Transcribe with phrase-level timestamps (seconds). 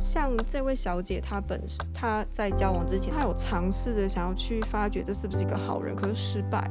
[0.00, 6.68] 像这位小姐，她本身她在交往之前，她有尝试着想要去发掘这是不是一个好人，可是失败。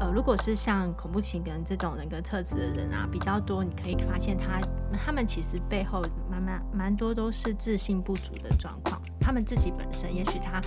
[0.00, 4.60] 呃，如果是像恐怖情人这种人格特质的人啊，比较多，你可以发现他
[5.04, 9.01] 他们其实背后蛮蛮蛮多都是自信不足的状况。
[9.22, 10.60] 他们自己本身，也许他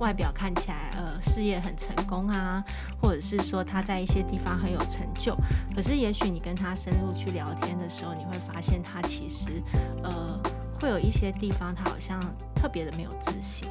[0.00, 2.62] 外表看起来呃事业很成功啊，
[3.00, 5.36] 或者是说他在一些地方很有成就，
[5.74, 9.62] 可是也许你跟他深入去聊天的时候，你会发现他其实
[10.02, 10.38] 呃
[10.80, 12.20] 会有一些地方他好像
[12.54, 13.68] 特别的没有自信。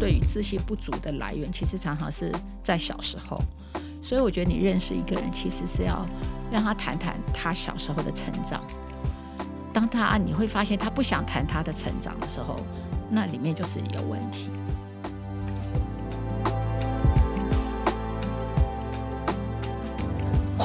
[0.00, 2.32] 对于自信不足的来源，其实常常是
[2.64, 3.40] 在小时候，
[4.02, 6.04] 所以我觉得你认识一个人，其实是要
[6.50, 8.60] 让他谈谈他小时候的成长。
[9.72, 12.60] 当他你会发现他不想谈他的成长的时候，
[13.08, 14.50] 那里面就是有问题。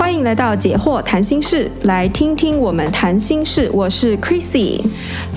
[0.07, 3.69] 欢迎来到解惑谈心事，来听听我们谈心事。
[3.73, 4.81] 我是 Chrissy，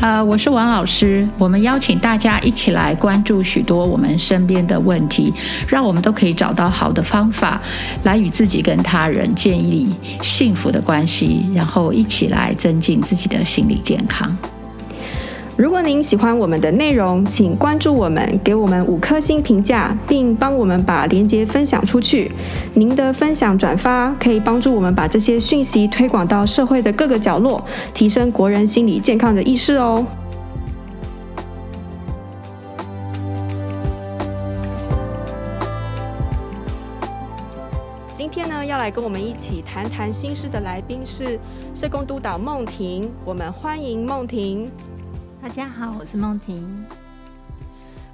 [0.01, 1.29] 呃，我是王老师。
[1.39, 5.35] 我们邀请大家一起来关注许多我们身边的问题，
[5.67, 7.61] 让我们都可以找到好的方法，
[8.05, 9.89] 来与自己跟他人建立
[10.23, 14.39] 幸福的关系，然后一起来增进自己的心理健康。
[15.61, 22.33] 如果您喜欢我们的内容，请关注我们，给我们五颗星评价，并帮我们把链接分享出去。
[22.73, 30.07] 您的分享转发可以帮助我们把这些讯息推广到社会的各个角落，提升国人心理健康的意识哦。
[38.15, 41.39] 今天呢，要来跟我们一起谈谈心事的来宾是
[41.75, 44.71] 社工督导孟婷，我们欢迎孟婷。
[45.43, 46.85] 大家好，我是梦婷。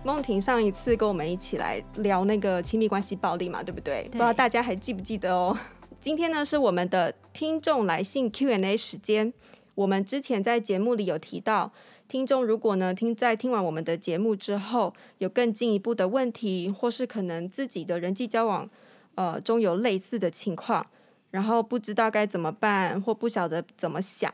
[0.05, 4.05] 梦婷上一次跟我们一起来聊那个亲密关系暴力嘛，对不对？
[4.05, 4.11] 对。
[4.11, 5.59] 不知道大家还记不记得哦？
[6.01, 9.33] 今天呢是我们的听众来信 Q&A 时间。
[9.75, 11.73] 我们之前在节目里有提到，
[12.07, 18.71] 听众如果呢听在听完我们的节目之后，有更进一步的问题，或是可能自己的人际交往
[19.17, 20.87] 呃中有类似的情况，
[21.33, 24.33] 然后不知道该怎么办，或不晓得怎么想。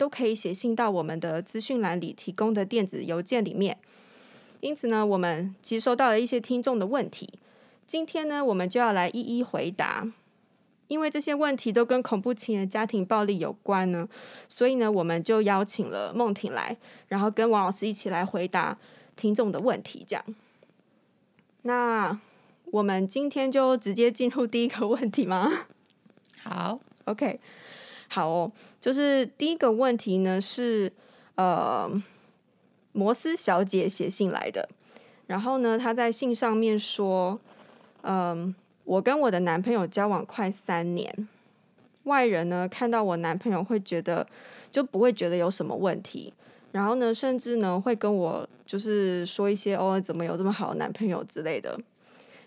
[0.00, 3.76] 都可以写信到我们的资讯栏里提供的电子邮件里面。
[4.60, 7.28] 因此呢，我们其实收到了一些听众的问题，
[7.86, 10.10] 今天呢，我们就要来一一回答。
[10.88, 14.08] 因为这些问题都跟恐怖情人家庭暴力有关呢，
[14.48, 16.74] 所以呢，我们就邀请了梦婷来，
[17.08, 18.78] 然后跟王老师一起来回答
[19.16, 20.02] 听众的问题。
[20.08, 20.24] 这样，
[21.62, 22.18] 那
[22.72, 25.66] 我们今天就直接进入第一个问题吗？
[26.42, 27.38] 好，OK。
[28.12, 28.50] 好哦，
[28.80, 30.92] 就是第一个问题呢是，
[31.36, 31.88] 呃，
[32.90, 34.68] 摩斯小姐写信来的，
[35.28, 37.38] 然后呢，她在信上面说，
[38.02, 41.28] 嗯、我跟我的男朋友交往快三年，
[42.02, 44.26] 外人呢看到我男朋友会觉得
[44.72, 46.34] 就不会觉得有什么问题，
[46.72, 51.78] 然后呢，甚至呢会跟我就是说一些哦，怎么有这么好的男朋友之类的，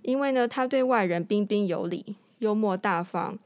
[0.01, 3.39] 因为呢，他对外人彬彬有礼，幽默大方。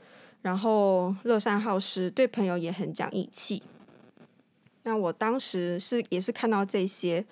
[0.47, 3.61] 然后乐善好施，对朋友也很讲义气。
[4.83, 7.25] 那我当时是也是看到这些，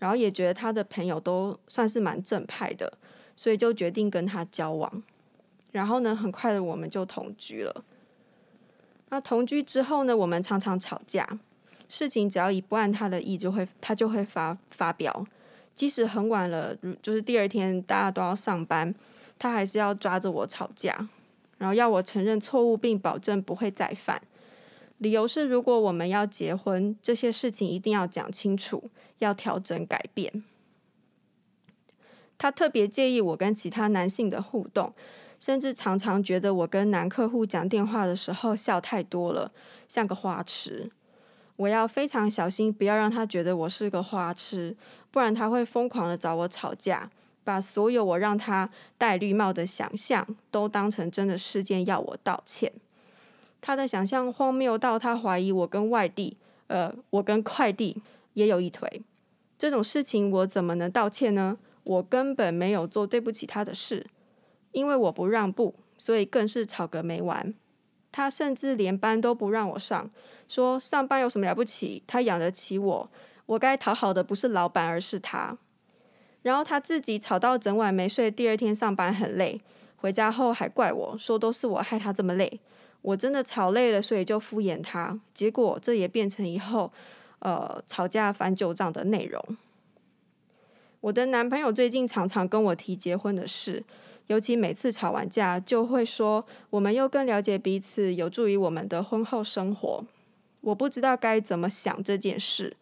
[0.00, 2.92] 然后也觉得他的朋友都算是蛮正派的，
[3.36, 5.00] 所以就决定跟他交往。
[5.70, 7.84] 然后呢，很快的我们就同居了。
[9.10, 11.38] 那同居之后呢，我们常常吵架，
[11.88, 15.24] 事情只要一不按他的意，就会他就会发发飙。
[15.76, 18.92] 即使很晚了，就是第二天大家都要上班，
[19.38, 21.08] 他还是要抓着我吵架。
[21.58, 24.20] 然后要我承认错误，并保证不会再犯。
[24.98, 30.42] 理由是，如果我们要结婚，这些事情一定要讲清楚，要调整改变。
[32.38, 34.92] 他特别介意我跟其他男性的互动，
[35.38, 39.52] 甚至常常觉得我跟男客户讲电话的时候笑太多了，
[39.88, 40.90] 像个花痴。
[41.56, 44.76] 我要非常小心，不要让他觉得我是个花痴，
[45.10, 47.10] 不然他会疯狂的找我吵架。
[47.46, 48.68] 把所有我让他
[48.98, 52.72] 戴绿帽的想象都当成真的事件，要我道歉。
[53.60, 58.02] 他的想象荒谬到他怀疑我跟外地，呃，我跟快递
[58.34, 59.00] 也有一腿。
[59.56, 61.56] 这种事情我怎么能道歉呢？
[61.84, 64.04] 我根本没有做对不起他的事，
[64.72, 67.54] 因为我不让步，所以更是吵个没完。
[68.10, 70.10] 他甚至连班都不让我上，
[70.48, 72.02] 说上班有什么了不起？
[72.08, 73.10] 他养得起我，
[73.46, 75.56] 我该讨好的不是老板，而是他。
[76.46, 79.60] 然后他自己吵到整晚没睡，第二天上班很累，
[79.96, 82.60] 回家后还怪我说都是我害他这么累。
[83.02, 86.92] 我真的吵累了，所以就敷衍他，结果这也变成以后
[87.40, 89.44] 呃吵架翻旧账的内容。
[91.00, 93.82] 我的男朋友最近常常跟我提结婚的事，
[94.28, 100.04] 尤其每次吵完架，就会说我们又更了解彼此，有助于我们的婚后生活。
[100.60, 102.76] 我不知道该怎么想这件事。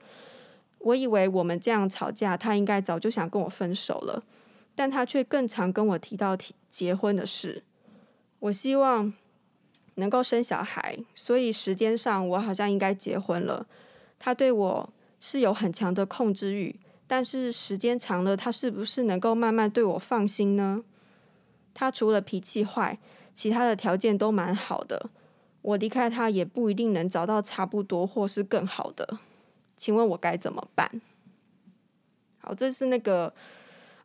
[0.84, 4.22] 我以为我们这样吵架，他应该早就想跟我分手了，
[4.75, 7.62] 但他却更常跟我提到提结婚的事。
[8.38, 9.12] 我希望
[9.94, 13.66] 能够生小孩，所以时间上我好像应该结婚了。
[14.19, 20.84] 他对我是有很强的控制欲，但是时间长了，他是不是能够慢慢对我放心呢？
[21.72, 22.98] 他除了脾气坏，
[23.32, 25.08] 其他的条件都蛮好的。
[25.62, 29.19] 我离开他也不一定能找到差不多或是更好的。
[29.76, 30.91] 请问我该怎么办？
[32.38, 33.32] 好，这是那个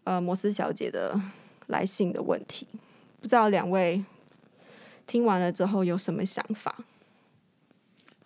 [0.04, 1.20] 呃摩斯小姐的
[1.68, 2.68] 来信的问题，
[3.20, 4.04] 不知道两位
[5.06, 6.76] 听完了之后有什么想法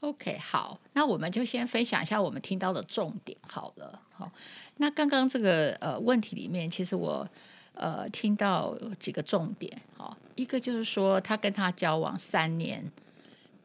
[0.02, 4.02] ？OK，好，那我们就先分享一下我们听到的重点好了。
[4.12, 4.32] 好，
[4.78, 7.28] 那刚刚这个呃问题里面，其实我
[7.74, 9.82] 呃听到几个重点。
[9.98, 12.92] 好，一个就是说他跟他交往三年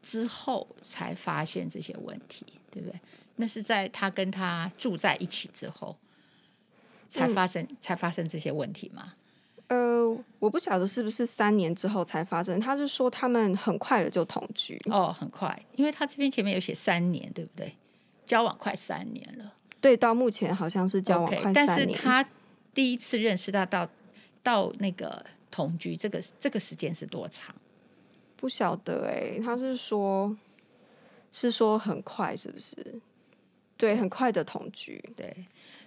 [0.01, 2.99] 之后才发现这些问题，对不对？
[3.41, 5.95] 那是在他跟他住在一起之后，
[7.07, 9.13] 才发生、嗯、才发生这些问题吗？
[9.67, 12.59] 呃，我不晓得是不是三年之后才发生。
[12.59, 17.73] 他是说他们很快的就同居哦，很快，因为他这边前面有写三年，对不对？
[18.27, 21.53] 交往快三年了，对，到目前好像是交往快三年。
[21.53, 22.29] Okay, 但是他
[22.73, 23.87] 第一次认识他到
[24.43, 27.55] 到那个同居，这个这个时间是多长？
[28.35, 30.35] 不晓得哎、欸，他是说，
[31.31, 32.75] 是说很快，是不是？
[33.79, 35.01] 对，很快的同居。
[35.15, 35.33] 对，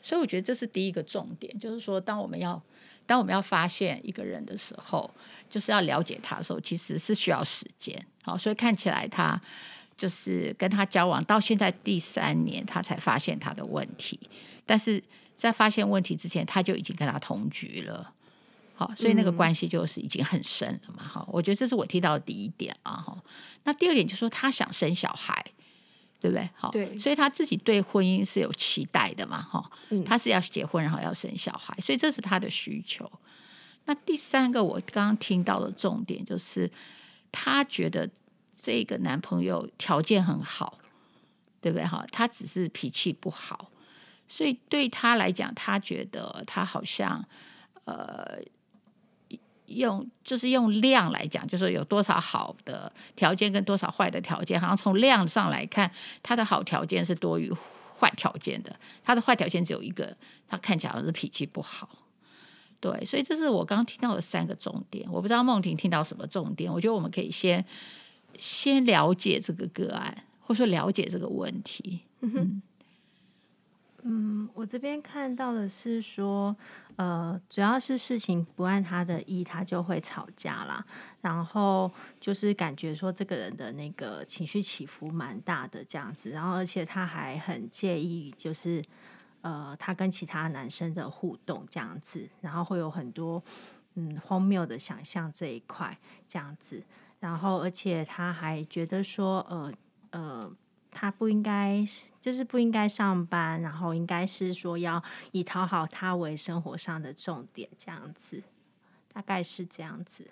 [0.03, 2.61] 所以我觉得这是第一个重点，就是说，当我们要
[3.05, 5.09] 当我们要发现一个人的时候，
[5.51, 7.95] 就是要了解他的时候，其实是需要时间。
[8.23, 9.39] 好，所以看起来他
[9.95, 14.19] 就是跟他交往到现在第三年，他才发现他的问题。
[14.65, 15.03] 但是
[15.37, 18.15] 在发现问题之前，他就已经跟他同居了。
[18.75, 21.03] 好，所以那个关系就是已经很深了嘛。
[21.07, 22.93] 好，我觉得这是我听到的第一点啊。
[22.93, 23.23] 哈，
[23.65, 25.45] 那第二点就是说，他想生小孩。
[26.23, 26.49] 对不对？
[26.55, 33.11] 好，对，所以他自己对婚姻是有期待的嘛，哈、嗯，他是要结婚，然后要生小孩，所以这是他的需求。
[33.87, 36.71] 那第三个，我刚刚听到的重点就是，
[37.33, 38.09] 他觉得
[38.57, 40.79] 这个男朋友条件很好，
[41.61, 41.85] 对不对？
[41.85, 43.73] 哈，他只是脾气不好，
[44.29, 47.27] 所以对他来讲，他觉得他好像，
[47.85, 48.39] 呃。
[49.77, 55.91] 用就是用量来讲，就是有多少好的条件跟多少坏的条件，好像从量上来看，
[56.23, 57.53] 他的好条件是多于
[57.99, 58.75] 坏条件的，
[59.05, 60.17] 他的坏条件只有一个，
[60.49, 61.89] 他看起来好像是脾气不好。
[62.81, 65.09] 对，所以这是我刚刚听到的三个重点。
[65.11, 67.65] 我不知道梦婷听到什么重点，我觉得我们可以先
[68.39, 72.01] 先了解这个个案，或者说了解这个问题。
[72.21, 72.61] 嗯。
[74.05, 76.57] 嗯，我这边看到的是说，
[76.97, 80.85] 呃，只要是事情不按他的意，他就会吵架啦。
[81.21, 81.89] 然后
[82.19, 86.31] 就是感觉说，这个人的那个情绪起伏蛮大的这样子。
[86.31, 88.85] 然后而且他还很介意，就是
[89.43, 92.29] 呃，他跟其他男生的互动这样子。
[92.41, 93.41] 然后会有很多
[93.95, 95.97] 嗯荒谬的想象这一块
[96.27, 96.83] 这样子。
[97.21, 99.73] 然后而且他还觉得说，呃
[100.11, 100.53] 呃。
[100.95, 101.85] 他不应该，
[102.21, 105.03] 就是不应该上班，然后应该是说要
[105.33, 108.43] 以讨好他为生活上的重点，这样子，
[109.13, 110.27] 大概是这样子。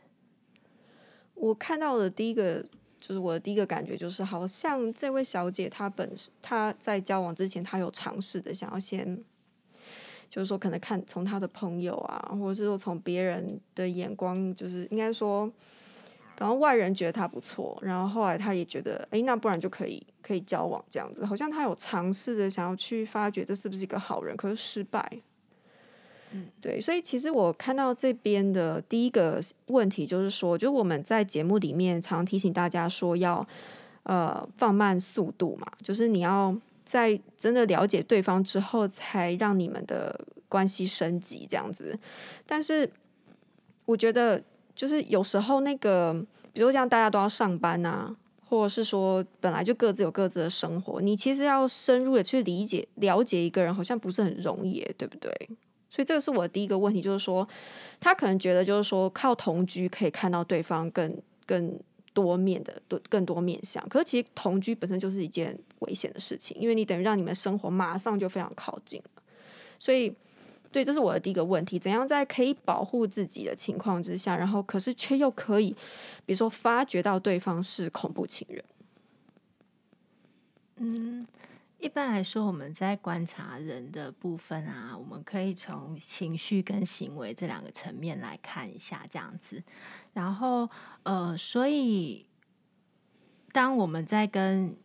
[1.35, 2.63] 我看到的第一个，
[3.01, 9.25] 就是我的第一个感觉，就是好像这位小姐她本身她在交往之前，她有尝试的想要先，
[10.29, 15.51] 就是说可能看从她的朋友啊，或者是说从别人的眼光，就是应该说。
[16.41, 25.07] 然后外人觉得他不错，然后后来他也觉得，哎，那不然就可以可以交往这样子，好像他有尝试着想要去发掘这是不是一个好人，可是失败。
[26.31, 33.47] 嗯，对，所以其实我看到这边的第一个问题就是说，就我们在节目里面常提醒大家说要
[34.05, 36.57] 呃放慢速度嘛，就是你要
[36.87, 40.19] 在真的了解对方之后，才让你们的
[40.49, 41.99] 关系升级这样子。
[42.47, 42.91] 但是
[43.85, 44.43] 我觉得。
[44.75, 46.15] 就是有时候那个，
[46.53, 48.15] 比如像大家都要上班啊，
[48.49, 55.31] 或者是说本来就各自有各自的生活，你其实要深入的去理解、了解一个人，好像不是很容易，对不对？
[55.89, 57.47] 所以这个是我的第一个问题，就是说
[58.01, 61.79] 他可能觉得就是说靠同居可以看到对方更更
[62.15, 69.23] 多面的多更多面相，可是其实同居本身就是一件危险的事情，因为你等于让你们生活马上就非常靠近了，
[69.79, 70.15] 所以。
[70.73, 75.71] 对，这是我的第一个问题：怎样在可以保护自己的情况之下，然后可是却又可以，
[76.25, 78.65] 比如说发觉到对方是恐怖情人？
[80.77, 81.27] 嗯，
[81.79, 89.63] 一般来说，我们在观察人的部分啊，我们可以从情绪跟行为这两个层面来看一下，这样子。
[90.13, 90.71] 然后，
[91.03, 92.27] 呃，所以
[93.53, 94.77] 当我们在跟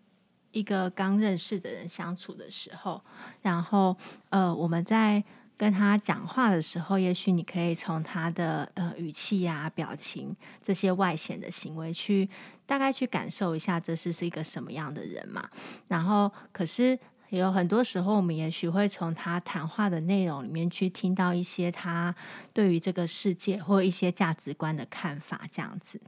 [0.51, 3.01] 一个刚认识的人相处的时候，
[3.42, 3.96] 然后，
[4.30, 5.24] 呃，我们在
[5.57, 12.29] 跟他讲话的时候，也许你可以从他的呃语气呀、表情这些外显的行为去。
[12.67, 15.47] 大概去感受一下，这是是一个什么样的人嘛？
[15.88, 16.97] 然后，可是
[17.29, 22.15] 有很多时候，我们也许会从他谈话的内容里面去听到一些他
[22.53, 26.01] 对于这个世界或一些价值观的看法，这样子。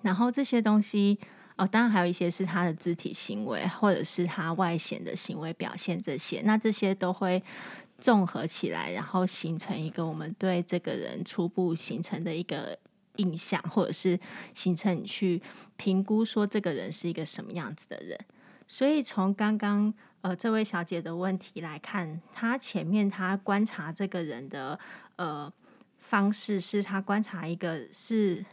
[0.00, 1.18] 然后这些东西，
[1.56, 7.42] 哦，当然还有一些是他的肢体行为，或者是他外显的行为表现，这些，那这些都会
[7.98, 12.78] 综合起来，然后形成一个我们对这个人初步形成的一个。
[13.18, 14.20] 印象，或者是
[14.52, 15.40] 形成你去
[15.78, 18.14] 评估说这个人是一个什么样子的人。
[18.68, 24.78] 所以从刚刚呃这位小姐的问题来看，她前面她观察这个人的
[25.16, 25.50] 呃
[25.98, 28.44] 方式是她观察一个是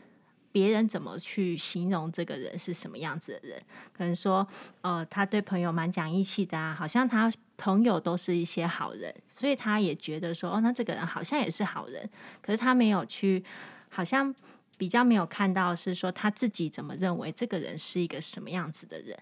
[0.54, 4.48] 别人怎么去形容这个人是什么样子的人，可能说
[4.80, 12.10] 呃他对朋友蛮讲义气的啊，好像他朋友都是一些好人，所以他也觉得说哦，那这个人好像也是好人，
[12.42, 13.44] 可是他没有去
[13.90, 14.34] 好像。
[14.76, 19.18] 比较没有看到是说他自己怎么认为这个人是一个什么样子的人，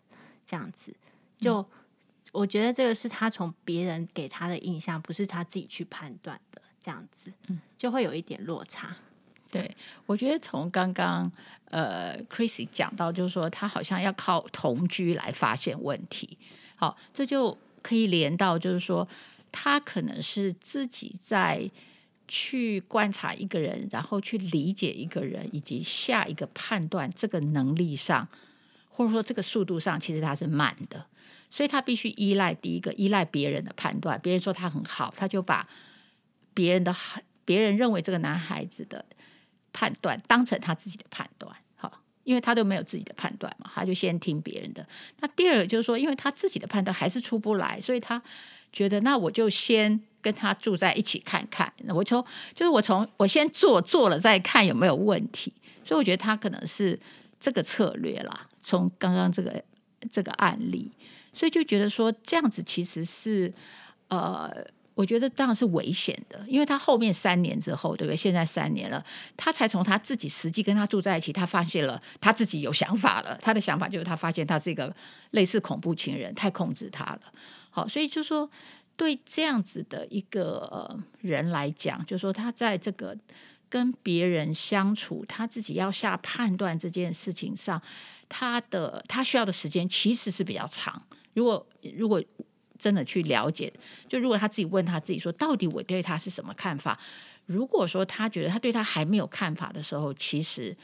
[0.46, 0.96] 这样子，
[1.38, 1.66] 就、嗯、
[2.32, 8.96] 我觉得这个是他从别人给他的印象，不是他自己去判断的，这样子，嗯，就会有一点落差。
[9.52, 11.32] 对，我觉得从刚刚
[11.66, 16.38] 呃 Chrissy 讲到，就是说他好像要靠同居来发现问题，
[16.76, 19.08] 好，这就可以连到就是说
[19.52, 21.70] 他可能是自己在。
[22.34, 28.26] 去观察一个人，然后去理解一个人，以及下一个判断，这个能力上，
[28.88, 31.06] 或者说这个速度上，其实他是慢的，
[31.50, 34.18] 所以他必须依赖第一个，依赖别人的判断。
[34.24, 35.68] 别人说他很好，他就把
[36.54, 36.96] 别人的
[37.44, 39.04] 别人认为这个男孩子的
[39.74, 41.92] 判断当成他自己的判断，好，
[42.24, 44.88] 因为他都没有自己的判断嘛，他就先听别人的。
[45.20, 48.22] 那第二个就是说，因为他自己的判断还是出不来，所以他
[48.72, 50.02] 觉得那我就先。
[50.24, 52.24] 跟他住在一起看看，我从
[52.54, 55.52] 就是我从我先做做了再看有没有问题，
[55.84, 57.00] 所以我觉得他可能是
[57.40, 58.48] 这个策略啦。
[58.62, 59.64] 从刚刚这个
[60.12, 60.92] 这个案例，
[61.34, 63.52] 所以就觉得说这样子其实是
[64.10, 68.18] 呃，我觉得当然是危险的，因为他后面三年之后，对不对？
[68.18, 69.04] 现在三年了，
[69.36, 73.38] 他才从他自己实际跟他住在一起，他发现了他自己有想法了。
[73.42, 74.94] 他的想法就是他发现他是一个
[75.32, 77.22] 类似恐怖情人，太控制他了。
[77.70, 78.50] 好，所以就说。
[78.98, 83.18] 对这样子的一个人来讲，就是说他在这个
[83.68, 87.82] 跟别人相处，他自己要下判断这件事情上，
[88.30, 91.02] 他的他需要的时间其实是比较长。
[91.34, 92.22] 如果如果
[92.82, 93.72] 真的去了解，
[94.10, 97.00] 就如果他自己问他自己说，到底我对他是什么看法？
[97.46, 100.76] 如果说他觉得他对他还没有看法的时候，其实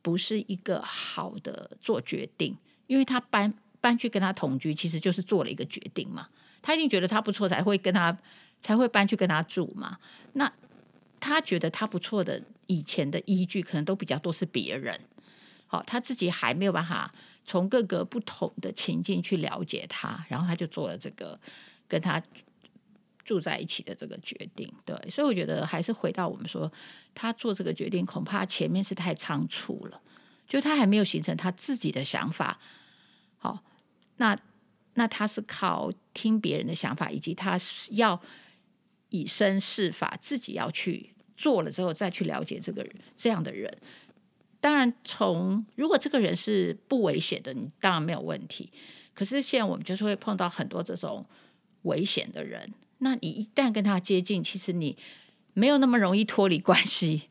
[0.00, 3.52] 不是一个好的做决定，因为他搬
[3.82, 6.26] 搬去跟他同居，其实就是做了一个决定嘛。
[6.62, 8.16] 他一定觉得他不错，才会跟他
[8.62, 9.98] 才会搬去跟他住嘛。
[10.32, 10.50] 那
[11.20, 14.98] 他觉得他不错的以前的依据，可能都比较多是别人。
[15.66, 17.12] 好，他自己还没有办法
[17.46, 21.40] 从各个不同的情境去了解他，然后他就做了这个
[21.88, 22.22] 跟他
[23.24, 24.70] 住在一起的这个决定。
[24.84, 26.70] 对，所以我觉得还是回到我们说，
[27.14, 30.00] 他做这个决定恐怕前面是太仓促了，
[30.46, 32.58] 就他还没有形成他自己的想法。
[33.38, 33.62] 好，
[34.16, 34.38] 那。
[34.98, 37.60] 那他是靠听别人的想法，以及他
[37.90, 38.18] 要
[39.10, 43.70] 以身试法，自己要去做了之后再去了解这个人这样的人。
[44.66, 48.72] 当然从，如果这个人是不危险的，你当然没有问题。
[49.14, 51.24] 可是现在我们就是会碰到很多这种
[51.82, 54.98] 危险的人，那你一旦跟他接近，其实你
[55.54, 57.28] 没有那么容易脱离关系。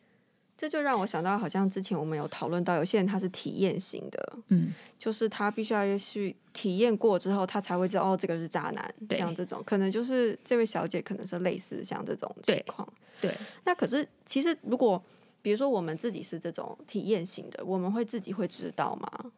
[0.56, 8.94] 这就让我想到，好像之前我们有讨论到，有些人他是体验型的，嗯，就是他必须要去体验过之后，他才会知道哦，这个是渣男。
[9.10, 12.88] 像这种，可能就是这位小姐可能是类似像这种情况。
[13.20, 15.04] 对，对那可是其实如果
[15.42, 19.32] 比如说我们自己是这种体验型的，我们会自己会知道吗？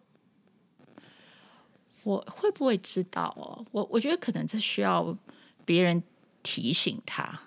[2.03, 3.65] 我会不会知道哦？
[3.73, 5.17] 我我觉得可能这需要
[5.65, 6.03] 别人
[6.43, 7.41] 提醒他。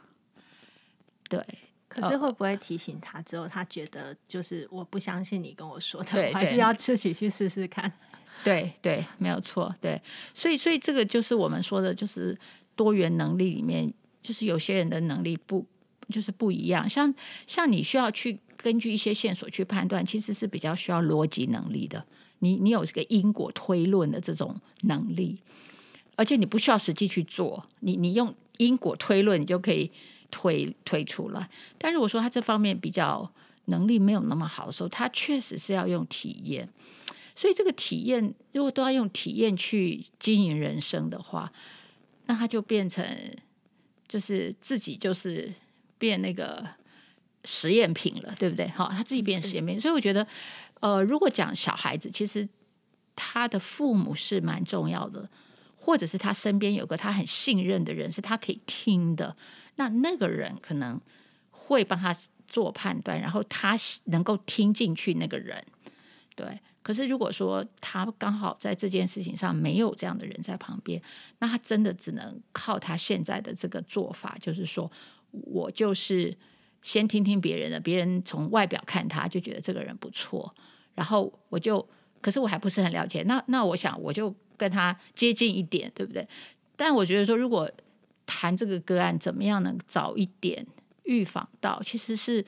[1.30, 1.44] 对。
[1.88, 7.92] 可是会不会提醒他之后，他觉得就是我不相信你跟我说的，还是要自己去试试看？
[8.44, 9.72] 对对，没有错。
[9.80, 10.02] 对，
[10.34, 12.36] 所以所以这个就是我们说的，就是
[12.76, 13.94] 多元能力里面，
[14.24, 15.64] 就是有些人的能力不
[16.10, 16.90] 就是不一样。
[16.90, 17.14] 像
[17.48, 22.06] 像你需要去根据一些线索去判断，其实是比较需要逻辑能力的。
[22.40, 25.40] 你你有这个因果推论的这种能力。
[26.16, 29.90] 而且你不需要实际去做，你你用因果推论，你就可以
[30.30, 31.50] 推推出来。
[31.80, 33.32] 但如果说他这方面比较
[33.66, 36.70] 能力没有那么好的时候，他确实是要用体验。
[37.36, 41.52] 所以这个体验，如果都要用体验去经营人生的话，
[42.28, 43.04] 那他就变成
[44.08, 45.52] 就是自己就是
[45.98, 46.66] 变那个
[47.46, 48.68] 实验品了，对不对？
[48.70, 49.80] 好，他自己变实验品。
[49.80, 50.28] 所以我觉得，
[50.82, 52.48] 呃，如果讲小孩子，其实
[53.16, 55.30] 他的父母是蛮重要的，
[55.76, 59.36] 或者是他身边有个他很信任的人，是他可以听的。
[59.76, 61.00] 那那个人可能
[61.52, 62.16] 会帮他
[62.48, 65.66] 做判断，然后他能够听进去那个人，
[66.36, 66.60] 对。
[66.84, 71.02] 可是，如果说他刚好在这件事情上没有这样的人在旁边，
[71.40, 74.92] 那他真的只能靠他现在的这个做法，就是说
[75.42, 76.36] 我就是
[76.82, 80.56] 先听听别人的，别人从外表看他就觉得这个人不错，
[80.96, 81.86] 然后我就，
[82.22, 86.28] 可是我还不是很了解，那那我想我就跟他接近一点，对不对？
[86.76, 87.70] 但我觉得说，如果
[88.26, 90.66] 谈这个个案，怎么样能早一点
[91.04, 92.46] 预防到，其实是。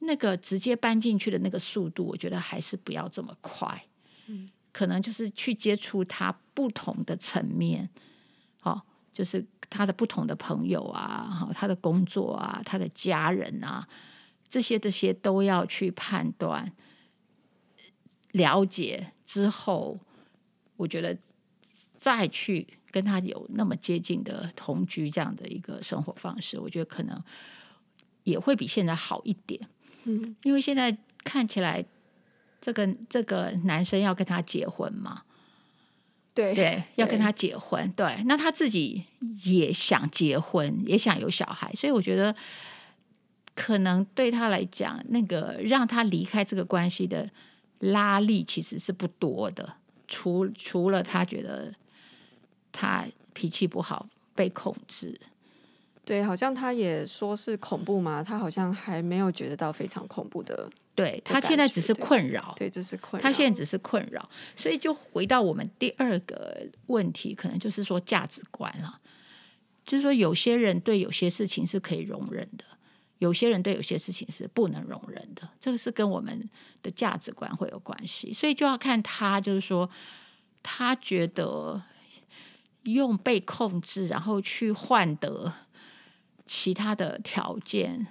[0.00, 3.84] 那个直接搬进去的那个速度，我觉得还是不要这么快。
[4.28, 7.90] 嗯，可能就是去接触他不同的层面，哦，
[9.18, 13.88] 就是他的不同的朋友啊，他的工作啊，他的家人啊，
[14.48, 16.72] 这些这些都要去判断、
[18.30, 19.98] 了解之后，
[20.76, 21.18] 我觉得
[21.96, 27.20] 再去跟他有那么接近的同居这样的一个生活方式，我觉得可能
[28.22, 29.68] 也会比现在好一点。
[30.04, 31.84] 嗯，因为现在看起来，
[32.60, 35.24] 这个这个男生要跟他结婚嘛，
[36.38, 39.02] 对对，要跟他结婚，对，对，那他自己
[39.42, 42.32] 也想结婚，也想有小孩，所以我觉得
[43.56, 47.28] 可能对他来讲，那个让他离开这个关系的
[47.80, 49.74] 拉力其实是不多的，
[50.06, 51.74] 除除了他觉得
[52.70, 55.20] 他脾气不好，被控制。
[56.04, 60.70] 对，好像他也说是恐怖嘛，他好像还没有觉得到非常恐怖的。
[60.98, 63.22] 对，他现在只是困扰，对，只是困扰。
[63.22, 69.00] 他现在只是困扰，所以就回到我们第二个问题，可能就是说价值观了。
[69.84, 72.64] 就是说，有些人对有些事情是可以容忍的，
[73.18, 75.48] 有些人对有些事情是不能容忍的。
[75.60, 76.50] 这个是跟我们
[76.82, 79.88] 的价值观会有关系，所以就要看他，就是说，
[80.64, 81.80] 他觉得
[82.82, 85.52] 用被控制，然后去换得。
[86.50, 88.06] 其他的条件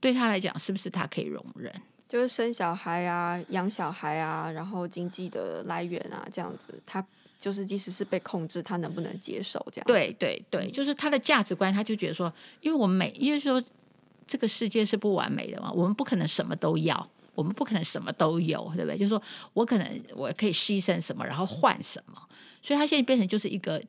[0.00, 1.70] 对他来讲，是不是他可以容忍？
[2.12, 7.02] 就是生小孩啊，养小孩啊，然后经济的来源啊，这样子，他
[7.40, 9.66] 就是即使是被控制，他能不能接受？
[9.72, 13.64] 这样对对对，就是他的价值观，他就觉得说，因为我们每，因为说
[14.26, 18.98] 这个世界是不完美的嘛，我们不可能什么都要，我们不可能什么都有，对不对？
[18.98, 19.22] 就是说
[19.54, 22.20] 我可能我可以牺牲什么，然后换什么，
[22.62, 23.82] 所以他现在变成就是一个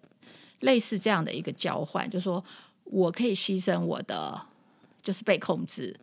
[0.61, 2.41] 类似这样的一个交换，就是说。
[2.85, 4.39] 我可以牺牲我的，
[5.01, 5.97] 就是被控制，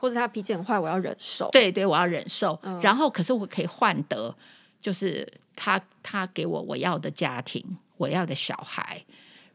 [0.00, 1.50] 或者他脾气很坏，我要忍受。
[1.52, 2.58] 对对，我要忍受。
[2.62, 4.34] 嗯、然后，可是我可以换得，
[4.80, 7.62] 就是他他给我我要的家庭，
[7.98, 9.04] 我要的小孩，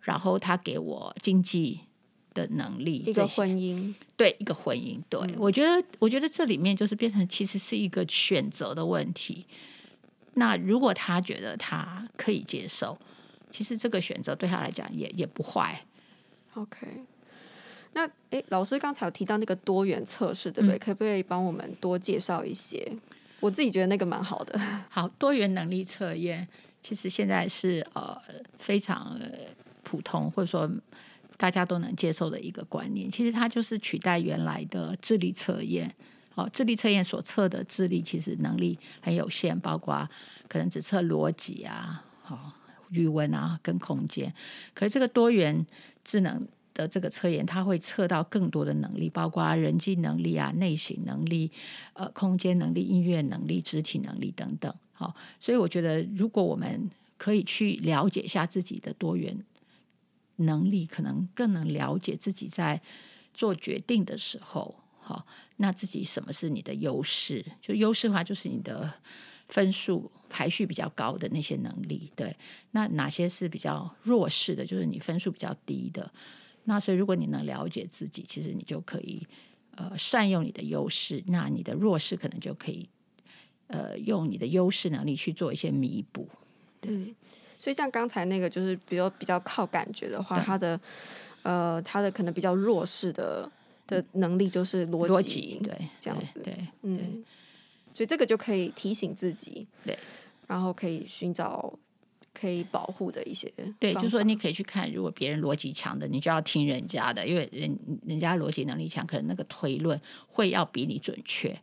[0.01, 1.79] 然后他给我经济
[2.35, 5.01] 的能力，一个婚姻，对，一个婚姻。
[5.09, 9.45] 对、嗯、我觉得，我觉得这里面就是变成其实是一个选择的问题。
[10.35, 12.97] 那如果他觉得他可以接受，
[13.51, 15.85] 其实这个选择对他来讲也也不坏。
[16.55, 16.85] OK，
[17.95, 20.77] 那诶，老师刚才有提到那个多元测试，对不对？
[20.77, 22.91] 嗯、可不可以帮我们多介绍一些？
[23.39, 24.59] 我自己觉得那个蛮好的。
[24.91, 26.45] 好，多元能力测验
[26.83, 28.15] 其实现在是呃
[28.59, 29.17] 非常
[29.83, 30.69] 普通，或者说
[31.37, 33.09] 大家都能接受的一个观念。
[33.09, 35.89] 其实它就是取代原来的智力测验。
[36.35, 40.05] 哦，智力测验所测的智力其实能力很有限，包括
[40.49, 42.51] 可能只测逻辑啊，好、哦。
[42.91, 44.31] 语文啊，跟空间，
[44.75, 45.65] 可是这个多元
[46.03, 51.51] 智能的这个测验，它会测到更多的能力，包括人际能力啊、内省能力、
[51.93, 54.71] 呃、空间能力、音乐能力、肢体能力等等。
[54.93, 59.35] 好、所以我觉得，如果我们可以去了解一下自己的多元
[60.35, 62.79] 能力，可能更能了解自己在
[63.33, 65.25] 做决定的时候，好、
[65.57, 67.43] 那自己什么是你的优势？
[67.61, 68.93] 就优势的话，就是你的。
[69.47, 72.35] 分数排序比较高的那些能力，对，
[72.71, 74.65] 那哪些是比较弱势的？
[74.65, 76.11] 就是你分数比较低的。
[76.65, 79.25] 那所以，如果你能了解自己，其实你就可以
[79.75, 82.87] 呃善用你的优势，那你的弱势可能就可以
[83.67, 86.27] 呃用你的优势能力去做一些弥补。
[86.81, 87.15] 对，嗯，
[87.57, 90.79] 所以像刚才那个，就是比如比较靠感觉的话，他的
[91.43, 93.51] 呃他的可能比较弱势的
[93.87, 96.97] 的能力就是逻辑，对，这样子，对，嗯。
[96.97, 97.23] 对。
[97.93, 99.97] 所以这个就可以提醒自己，对，
[100.47, 101.73] 然后可以寻找
[102.39, 103.51] 可以保护的一些。
[103.79, 111.57] 对，就是说你可以去看，如果别人逻辑强的，你就要听人家的，因为人人家逻辑能力强，可能那个推论会要比你准确。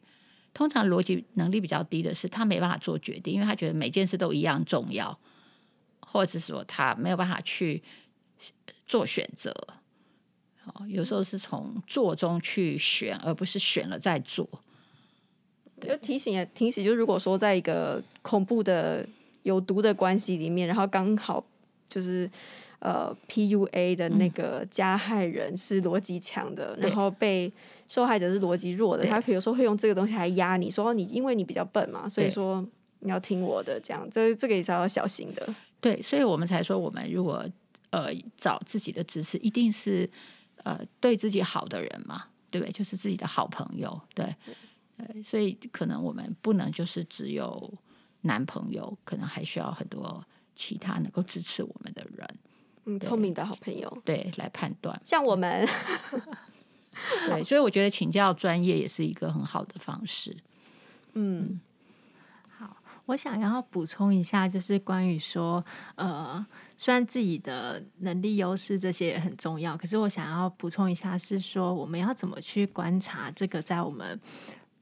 [0.55, 5.19] 通常逻辑能力比较低的是，他没办法做决定，因为他觉得每件事都一样重要，
[6.01, 7.83] 或者是说他没有办法去
[8.87, 9.55] 做选择。
[10.65, 14.49] 哦，有时候是从做中去选，而不是选了再做。
[15.81, 19.05] 就提醒也提醒，就如果说在一个恐怖的
[19.43, 21.45] 有毒的关系里面，然后刚好
[21.89, 22.31] 就是
[22.79, 27.53] 呃 PUA 的那个加害人是逻辑强的，嗯、然后被
[27.89, 32.67] 受害者是逻辑弱的，他可有时候会用这个东西来压你，说你因为你比较笨嘛，所以说
[33.01, 35.55] 你要听我的，这样这这个也是要小心的。
[35.81, 37.45] 对，所以我们才说，我们如果
[37.91, 40.09] 呃找自己的支持，一定是
[40.63, 42.73] 呃对自己好的人嘛，对不对？
[42.73, 44.35] 就是自己的好朋友，对。
[44.95, 47.73] 对，所以可能我们不能就是只有
[48.23, 50.25] 男朋友，可能还需要很多
[50.57, 52.29] 其他能够支持我们的人，
[52.85, 55.01] 嗯，聪明的好朋友，对，来判断。
[55.05, 55.67] 像我们，
[57.29, 60.37] 对，所以我觉得请教专业也是一个很好的方式。
[61.15, 61.61] 嗯，
[62.49, 65.65] 好，我想要补充一下，就是关于说，
[65.97, 66.45] 呃，
[66.77, 74.21] 虽然自己的能力优势这些也很重要，可是我想要补充一下，是说我们要怎么去观察这个在我们。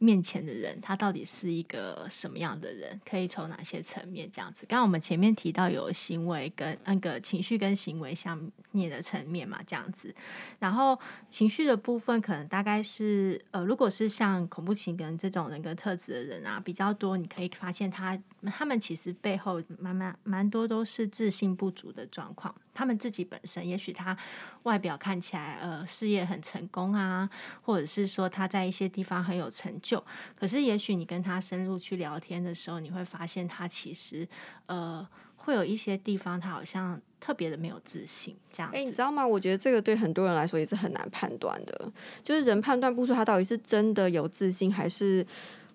[0.02, 2.98] 面前的人，他到底是一个什么样的人？
[3.04, 4.64] 可以从哪些层面这样子？
[4.66, 10.14] 刚刚我们前面提到有行为跟那个情绪跟行为相面的层面嘛，这样子。
[10.58, 22.54] 然后情绪的部分，可能大概是呃，如果是像恐怖情人这种人格特质的人啊，比较多，你可以发现他他们其实背后蛮蛮蛮多都是自信不足的状况。
[22.81, 24.16] 他们自己本身，也许他
[24.62, 27.29] 外表看起来呃事业很成功啊，
[27.61, 30.03] 或者是说他在一些地方很有成就，
[30.35, 34.27] 可是也许你跟他深入去聊天的时候，你会发现他其实
[34.64, 38.73] 呃会有一些地方他好像特别的没有自信这样。
[38.73, 39.27] 哎、你知道吗？
[39.27, 45.27] 我觉得这个对很多人来说也是很难判断的，就是人判断不出他到底是真的有自信还是。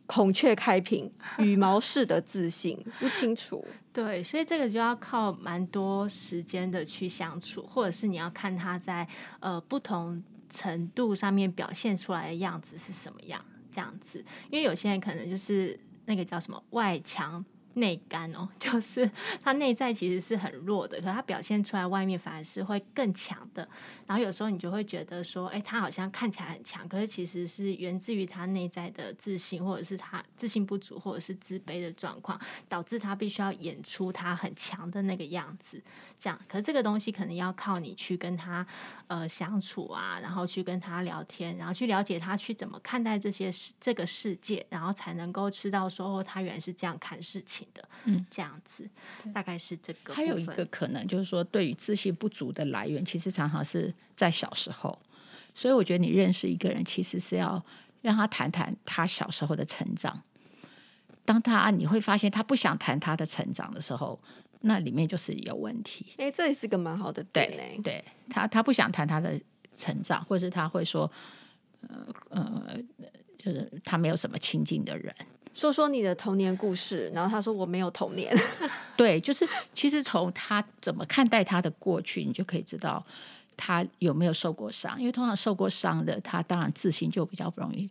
[0.05, 3.65] 孔雀开屏，羽毛式的自信不清楚。
[3.91, 9.07] 对，所以这个就要靠蛮多时间的去相处，或者是你要看他在
[9.39, 14.23] 呃不同程度上面表现出来的样子是什么样，这样子。
[14.51, 17.43] 因为有些人可能就是那个叫什么外强。
[17.75, 19.09] 内干哦， 就是
[19.41, 23.67] 他内在其实是很弱的，可他表现出来外面反而是会更强的。
[24.05, 35.81] 然后有时候你就会觉得说，哎，他好像看起来很强，可是其实是源自于他内在的自信，或者是他自信不足，或者是自卑的状况，导致他必须要演出他很强的那个样子。
[36.19, 38.65] 这样，可是这个东西可能要靠你去跟他
[39.07, 47.87] 呃相处啊，然后去跟他聊天，然后去了解他去怎么看待这些世这个世界，然后才能够知道说，哦，他原来是这样看事情的。
[48.05, 48.89] 嗯，这样子
[49.33, 50.13] 大概是这个。
[50.13, 54.97] 还有一个可能就是说，对于自信不足的来源，其实常常是在小时候。
[55.53, 57.63] 所以我觉得你认识一个人，其实是要
[58.01, 60.21] 让他谈谈他小时候的成长。
[61.23, 64.19] 当他你会发现他不想谈他的成长的时候。
[64.67, 66.07] 那里面就是有问题。
[66.17, 67.57] 哎、欸，这也是个蛮好的点呢。
[67.57, 69.39] 对，对他，他不想谈他的
[69.77, 71.11] 成长，或者是他会说，
[71.81, 72.79] 呃呃，
[73.37, 75.15] 就是他没有什么亲近的人。
[75.55, 78.31] 说说你的童年故事，然后他说我没有童年。
[78.95, 83.03] 对，就是其实从他怎么看待他的过去，你就可以知道
[83.57, 84.99] 他有没有受过伤。
[84.99, 87.89] 因为通常受过伤的，他当然自信就比较容易。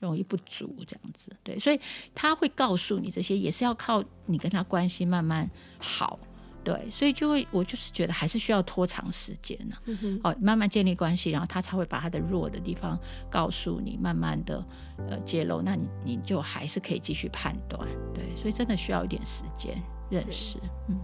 [0.00, 1.80] 容易不足这样子，对，所以
[2.12, 6.18] 他会告诉你这些，也是要靠你跟他关系慢慢好，
[6.64, 12.98] 对，所以就会，我就是觉得还是需要拖长时间呢、啊，嗯、哦，慢慢建立关系，然后他才会把他的弱的地方
[13.30, 14.64] 告诉你，慢慢的
[15.08, 19.76] 呃揭露，那你你就还是可以继续判断，对，所以真的需要一点时间
[20.10, 20.96] 认识，嗯。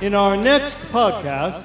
[0.00, 1.64] In our next podcast，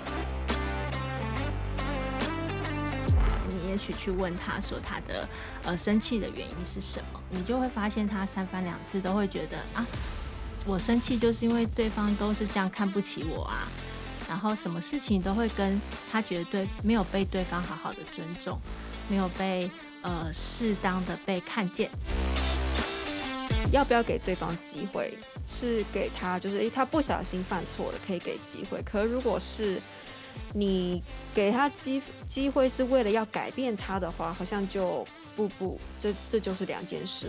[3.48, 5.30] 你也许去问他说他的
[5.66, 9.86] 呃生气的原因是什么，你就会发现他三番两次都会觉得啊，
[10.66, 13.68] 我生气就是因为对方都是这样看不起我啊，
[14.28, 15.80] 然后什么事情都会跟
[16.12, 18.60] 他觉得对没有被对方好好的尊重，
[19.08, 19.70] 没有被
[20.02, 21.88] 呃适当的被看见。
[23.74, 25.18] 要不要给对方机会？
[25.46, 28.82] 是给他，就是诶，他不小心犯错了，可以给机会。
[28.84, 29.82] 可如果是
[30.54, 31.02] 你
[31.34, 35.06] 给他机机会，是为了要改变他的话，好像就
[35.36, 37.28] 不不，这这就是两件事。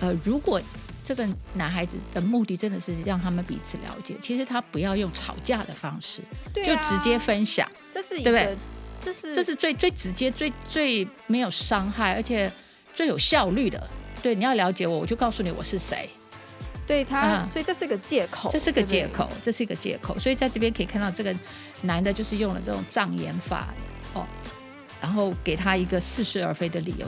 [0.00, 0.60] 呃，如果
[1.04, 4.16] 这个男孩子的目的真的是让他们彼此了解。
[4.20, 8.56] 其实他不要用吵架的方式，啊、就直接分享，这是一对不对？
[9.00, 12.50] 这是这是最最直接、最最没有伤害，而且
[12.94, 13.88] 最有效率的。
[14.22, 16.08] 对，你要了解我，我就告诉你我是谁。
[16.86, 20.16] 对他，嗯、所以这是个借口，这是个借口，这是一个借口。
[20.18, 21.34] 所以在这边可以看到，这个
[21.82, 23.74] 男的就是用了这种障眼法
[24.14, 24.24] 哦，
[25.00, 27.06] 然后给他一个似是而非的理由。